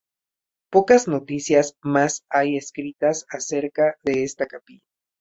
[0.71, 4.87] Pocas noticias más hay escritas acerca de esta capilla.